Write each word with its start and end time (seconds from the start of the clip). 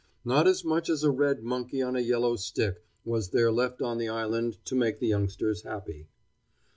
Not 0.25 0.47
as 0.47 0.65
much 0.65 0.89
as 0.89 1.03
a 1.03 1.11
red 1.11 1.43
monkey 1.43 1.79
on 1.79 1.95
a 1.95 1.99
yellow 1.99 2.35
stick 2.35 2.83
was 3.05 3.29
there 3.29 3.51
left 3.51 3.83
on 3.83 3.99
the 3.99 4.09
island 4.09 4.57
to 4.65 4.73
make 4.73 4.97
the 4.99 5.05
youngsters 5.05 5.61
happy. 5.61 6.07